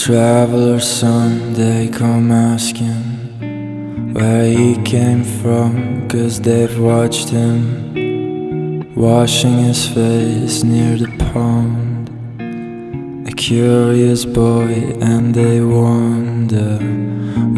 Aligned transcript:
Traveler's 0.00 1.02
they 1.54 1.86
come 1.92 2.32
asking 2.32 4.14
where 4.14 4.46
he 4.46 4.82
came 4.82 5.22
from, 5.22 6.08
cause 6.08 6.40
they've 6.40 6.80
watched 6.80 7.28
him 7.28 8.94
washing 8.94 9.58
his 9.58 9.86
face 9.88 10.64
near 10.64 10.96
the 10.96 11.14
pond. 11.32 12.08
A 13.28 13.32
curious 13.32 14.24
boy, 14.24 14.96
and 15.02 15.34
they 15.34 15.60
wonder 15.60 16.78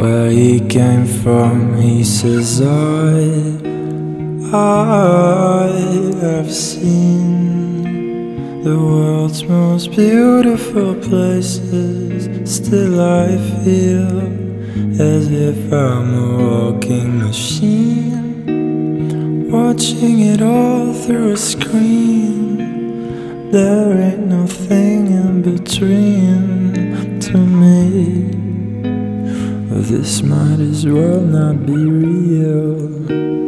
where 0.02 0.28
he 0.28 0.59
came 0.68 1.07
from. 1.07 1.81
He 1.81 2.02
says, 2.02 2.61
I. 2.61 3.20
I 4.52 5.68
have 6.20 6.52
seen 6.52 7.31
the 8.62 8.79
world's 8.79 9.42
most 9.44 9.90
beautiful 9.90 10.94
places. 10.94 12.29
Still, 12.48 13.01
I 13.01 13.37
feel 13.64 14.20
as 15.01 15.33
if 15.33 15.72
I'm 15.72 16.14
a 16.14 16.37
walking 16.38 17.18
machine, 17.18 18.46
watching 19.51 20.20
it 20.20 20.40
all 20.42 20.92
through 20.92 21.33
a 21.33 21.37
screen. 21.37 23.51
There 23.51 24.01
ain't 24.01 24.29
nothing 24.29 25.09
in 25.09 25.42
between 25.42 27.18
to 27.18 27.38
me. 27.38 28.29
This 29.90 30.22
might 30.22 30.61
as 30.61 30.87
well 30.87 31.20
not 31.20 31.66
be 31.66 31.75
real. 31.75 33.41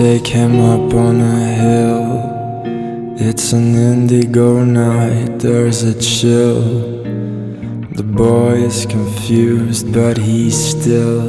Take 0.00 0.28
him 0.28 0.58
up 0.60 0.94
on 0.94 1.20
a 1.20 1.44
hill. 1.62 2.06
It's 3.18 3.52
an 3.52 3.74
indigo 3.74 4.64
night, 4.64 5.40
there's 5.40 5.82
a 5.82 5.92
chill. 6.00 6.62
The 7.98 8.02
boy 8.02 8.54
is 8.70 8.86
confused, 8.86 9.92
but 9.92 10.16
he's 10.16 10.56
still 10.56 11.28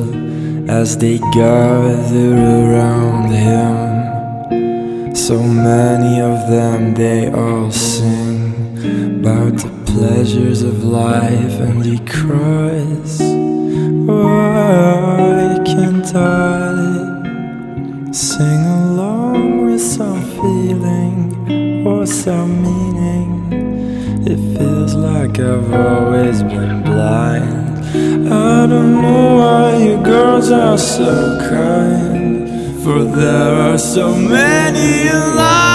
as 0.71 0.97
they 0.97 1.17
gather 1.33 2.33
around 2.33 3.31
him. 3.49 5.15
So 5.15 5.43
many 5.43 6.21
of 6.21 6.37
them, 6.49 6.93
they 6.93 7.29
all 7.29 7.71
sing 7.71 8.53
about 9.19 9.57
the 9.57 9.73
pleasures 9.85 10.61
of 10.61 10.85
life, 10.85 11.59
and 11.59 11.83
he 11.83 11.99
cries. 12.05 13.19
Oh, 14.07 14.27
Why 15.17 15.61
can't 15.65 16.15
I 16.15 16.50
I've 25.43 25.73
always 25.73 26.43
been 26.43 26.83
blind. 26.83 27.79
I 28.31 28.67
don't 28.67 29.01
know 29.01 29.35
why 29.37 29.77
you 29.77 29.97
girls 30.03 30.51
are 30.51 30.77
so 30.77 31.39
kind, 31.49 32.47
for 32.83 33.03
there 33.03 33.55
are 33.55 33.77
so 33.77 34.15
many 34.15 35.07
alive. 35.07 35.70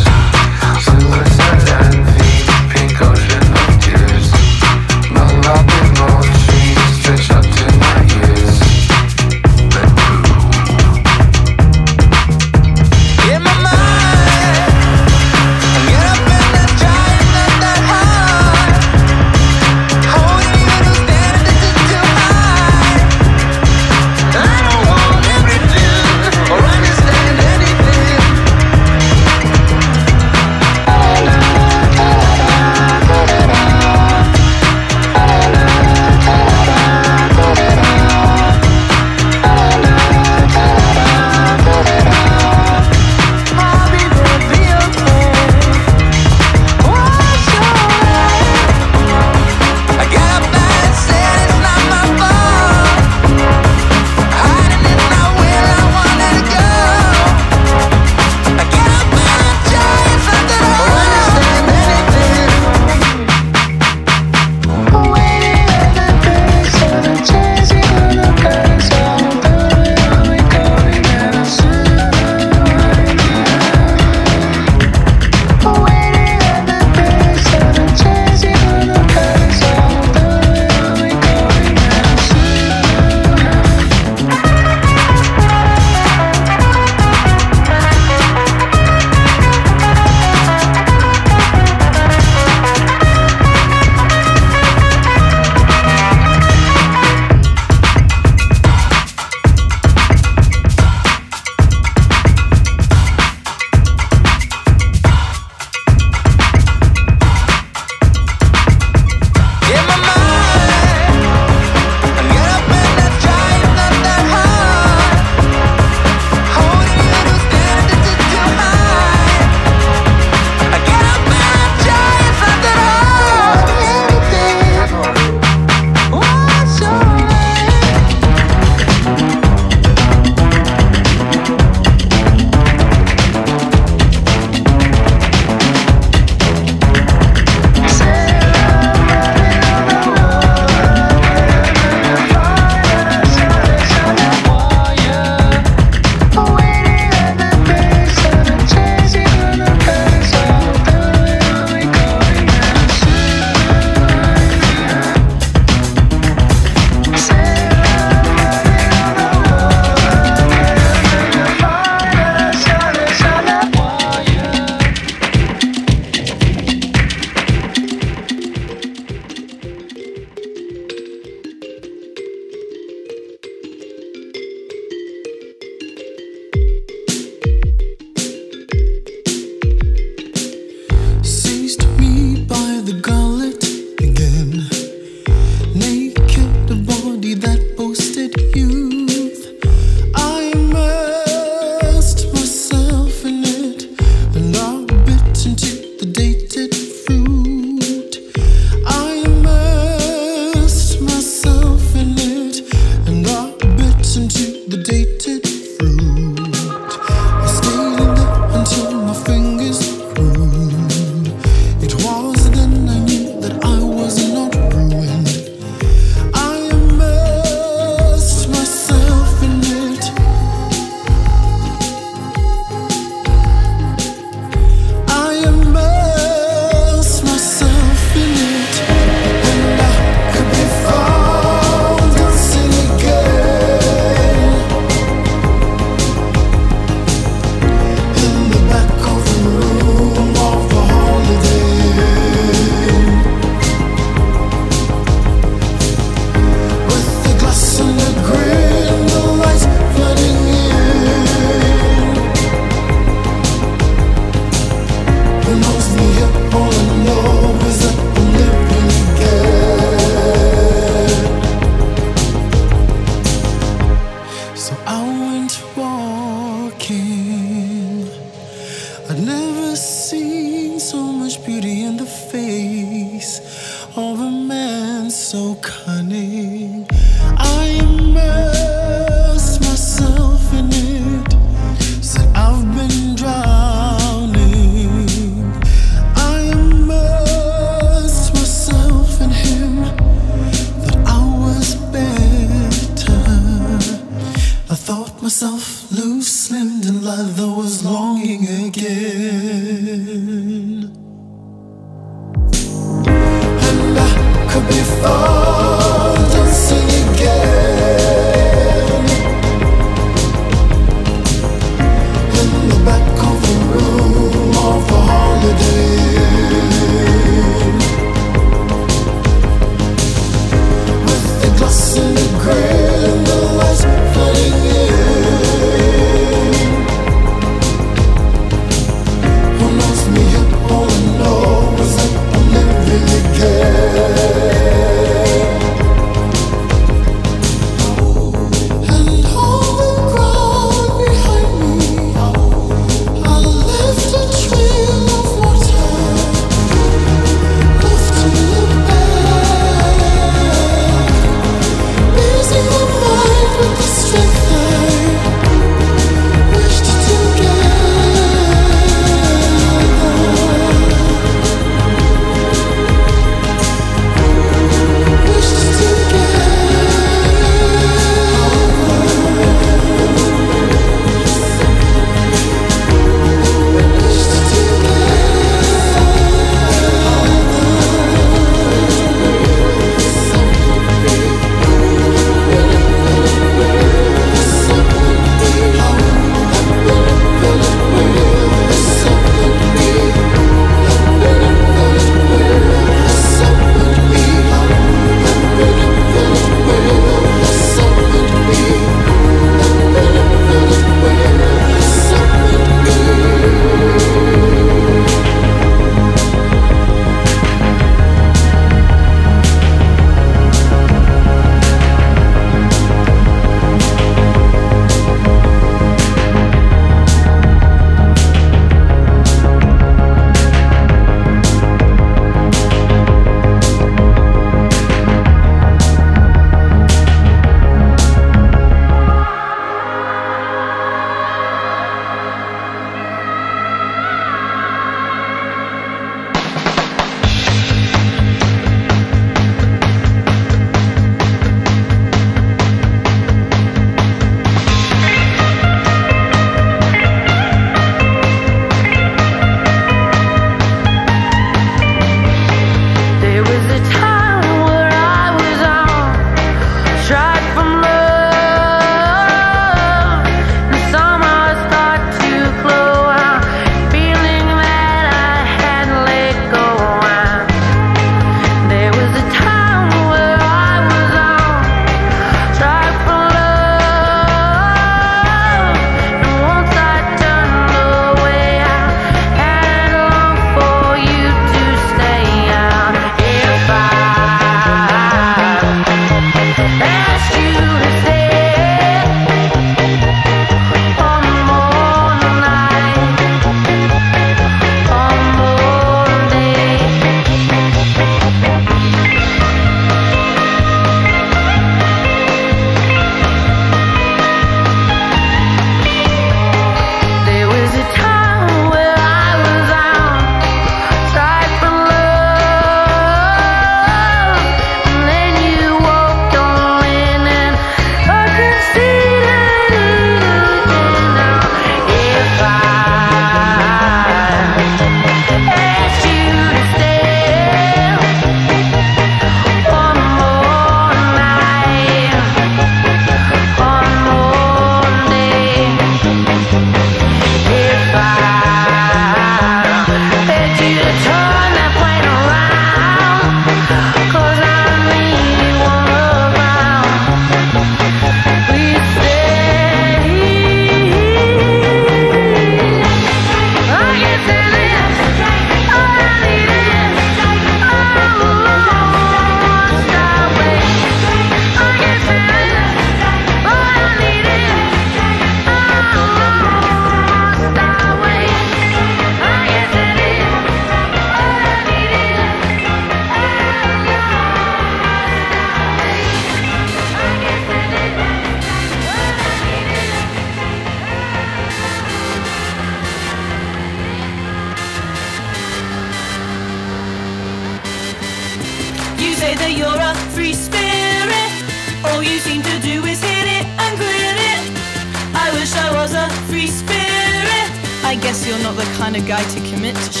Kind 598.91 599.03
of 599.03 599.07
guy 599.07 599.23
to 599.23 599.39
commit 599.49 599.73
to 599.73 600.00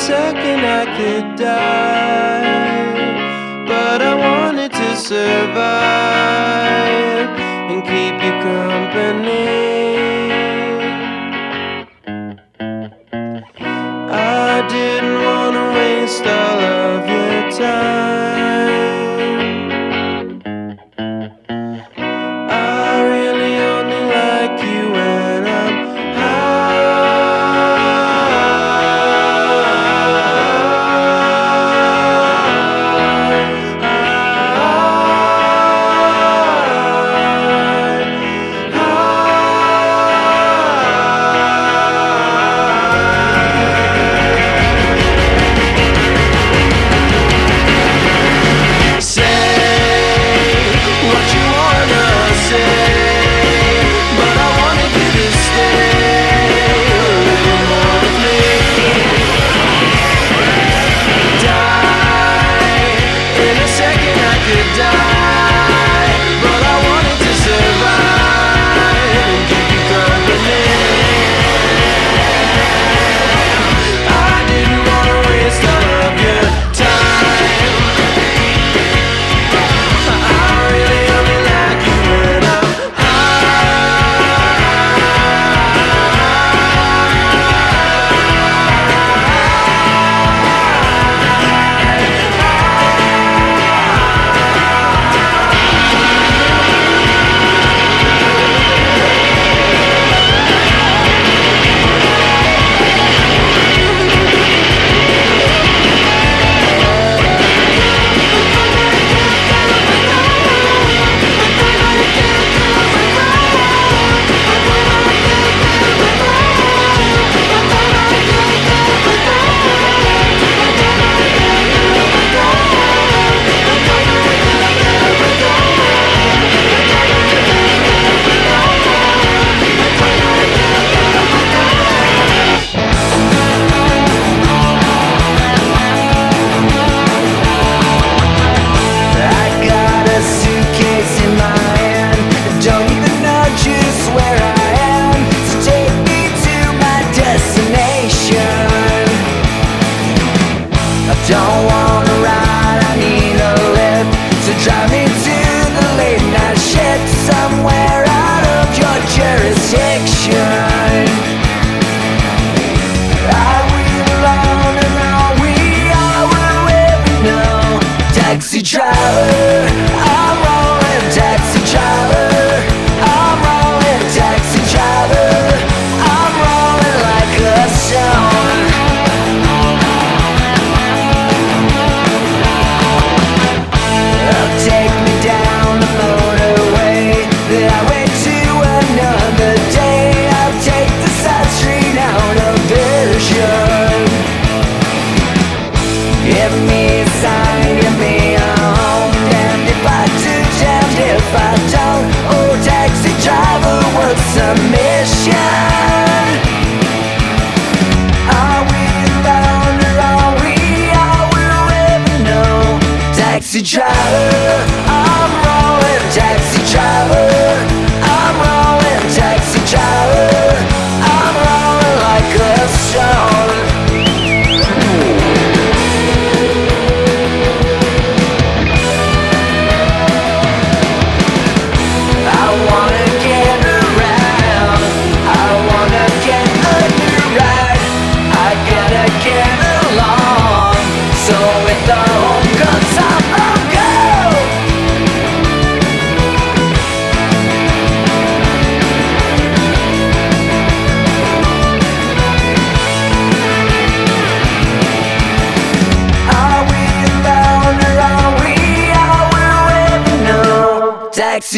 second 0.00 0.60
I 0.64 0.84
could 0.96 1.36
die. 1.36 2.86
But 3.68 4.00
I 4.00 4.14
wanted 4.14 4.72
to 4.72 4.96
survive 4.96 5.60
and 7.70 7.82
keep 7.84 8.14
you 8.24 8.34
company. 8.48 9.48
I 14.10 14.66
didn't 14.74 15.18
wanna 15.28 15.64
waste 15.76 16.26
all 16.26 16.60
of 16.80 17.06
your 17.06 17.50
time. 17.60 18.29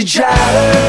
to. 0.05 0.82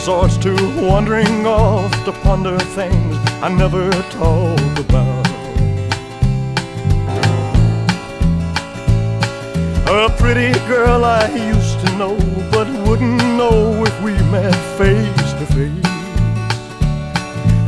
Resorts 0.00 0.38
to 0.38 0.54
wandering 0.80 1.44
off 1.44 1.92
to 2.06 2.12
ponder 2.24 2.58
things 2.58 3.16
I 3.42 3.50
never 3.54 3.90
talk 4.08 4.78
about. 4.78 5.26
A 9.86 10.08
pretty 10.16 10.52
girl 10.66 11.04
I 11.04 11.28
used 11.28 11.78
to 11.84 11.98
know, 11.98 12.16
but 12.50 12.66
wouldn't 12.88 13.22
know 13.36 13.84
if 13.84 13.94
we 14.02 14.12
met 14.32 14.54
face 14.78 15.32
to 15.38 15.46
face. 15.54 15.92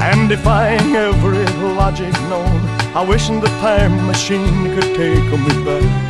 And 0.01 0.31
defying 0.31 0.97
every 0.97 1.45
logic 1.77 2.15
known, 2.31 2.61
I 2.97 3.05
wish 3.07 3.29
in 3.29 3.41
the 3.41 3.53
time 3.61 4.07
machine 4.07 4.75
could 4.75 4.97
take 4.97 5.31
me 5.47 5.65
back 5.67 6.02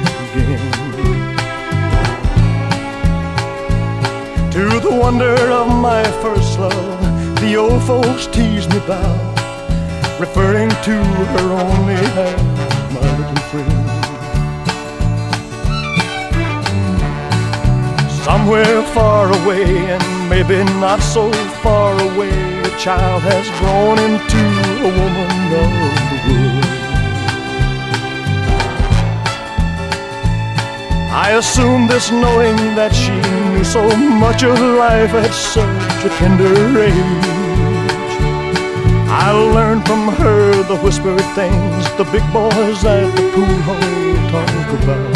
To 4.52 4.68
the 4.80 4.90
wonder 4.90 5.34
of 5.50 5.68
my 5.80 6.04
first 6.20 6.58
love, 6.58 7.40
the 7.40 7.56
old 7.56 7.82
folks 7.84 8.26
tease 8.26 8.68
me 8.68 8.76
about, 8.84 10.20
referring 10.20 10.68
to 10.68 11.02
her 11.32 11.52
only 11.52 11.94
as 11.94 12.42
my 12.92 13.00
little 13.16 13.42
friend. 13.48 13.88
Somewhere 18.26 18.82
far 18.92 19.32
away, 19.42 19.64
and 19.64 20.28
maybe 20.28 20.62
not 20.78 21.00
so 21.00 21.32
far 21.62 21.94
away, 22.12 22.60
a 22.60 22.78
child 22.78 23.22
has 23.22 23.48
grown 23.58 23.98
into 24.00 24.42
a 24.84 24.90
woman 25.00 25.32
of 25.64 26.11
I 31.14 31.32
assumed 31.32 31.90
this 31.90 32.10
knowing 32.10 32.56
that 32.74 32.94
she 32.94 33.12
knew 33.12 33.62
so 33.64 33.84
much 33.94 34.44
of 34.44 34.58
life 34.58 35.12
at 35.12 35.30
such 35.30 36.04
a 36.06 36.08
tender 36.16 36.56
age. 36.80 37.26
I 39.12 39.30
learned 39.30 39.84
from 39.84 40.08
her 40.08 40.62
the 40.62 40.78
whispered 40.78 41.20
things 41.36 41.84
the 41.98 42.04
big 42.04 42.24
boys 42.32 42.82
at 42.86 43.14
the 43.14 43.30
pool 43.34 43.60
hall 43.68 44.16
talk 44.32 44.48
about. 44.82 45.12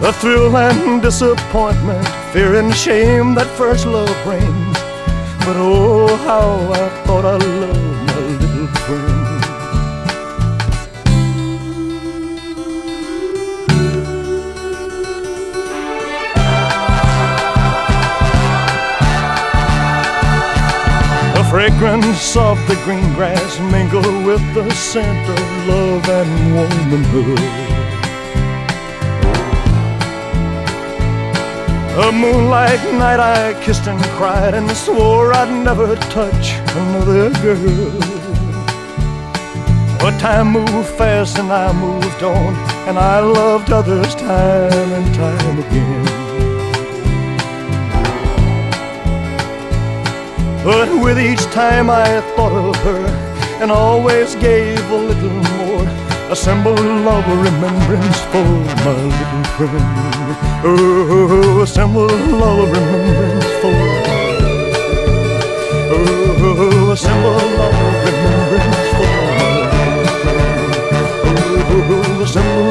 The 0.00 0.12
thrill 0.14 0.56
and 0.56 1.00
disappointment, 1.00 2.08
fear 2.32 2.56
and 2.56 2.74
shame 2.74 3.36
that 3.36 3.46
first 3.56 3.86
love 3.86 4.10
brings. 4.24 4.76
But 5.46 5.54
oh, 5.54 6.16
how 6.26 6.72
I 6.72 6.88
thought 7.06 7.24
I 7.24 7.36
loved 7.36 7.77
fragrance 21.78 22.36
of 22.36 22.58
the 22.66 22.74
green 22.84 23.12
grass 23.14 23.60
mingle 23.70 24.02
with 24.24 24.42
the 24.54 24.68
scent 24.72 25.28
of 25.28 25.68
love 25.68 26.08
and 26.08 26.54
womanhood. 26.54 27.38
A 32.04 32.12
moonlight 32.12 32.82
night 32.94 33.20
I 33.20 33.54
kissed 33.62 33.86
and 33.86 34.02
cried 34.16 34.54
and 34.54 34.68
swore 34.72 35.32
I'd 35.32 35.64
never 35.64 35.94
touch 36.10 36.54
another 36.74 37.30
girl. 37.42 37.92
But 40.00 40.18
time 40.18 40.48
moved 40.48 40.88
fast 40.98 41.38
and 41.38 41.52
I 41.52 41.72
moved 41.72 42.22
on, 42.22 42.54
and 42.88 42.98
I 42.98 43.20
loved 43.20 43.70
others 43.70 44.14
time 44.16 44.92
and 44.92 45.14
time 45.14 45.58
again. 45.58 46.17
But 50.68 50.88
with 51.02 51.18
each 51.18 51.44
time 51.46 51.88
I 51.88 52.20
thought 52.36 52.52
of 52.52 52.76
her 52.84 53.06
and 53.62 53.70
always 53.70 54.34
gave 54.34 54.78
a 54.90 54.96
little 54.96 55.40
more, 55.56 55.86
a 56.30 56.36
symbol 56.36 56.76
of 56.76 57.26
remembrance 57.46 58.20
for 58.30 58.44
my 58.84 58.92
little 59.16 59.44
friend. 59.56 60.36
Oh, 60.62 61.62
a 61.62 61.66
symbol 61.66 62.04
of 62.04 62.70
remembrance 62.76 63.50
for. 63.62 63.80
Oh, 65.96 66.92
a 66.92 66.96
symbol 66.98 67.40
of 67.64 67.74
remembrance 68.04 68.88
for. 68.98 69.16
Oh, 71.72 72.20
a 72.20 72.26
symbol 72.26 72.67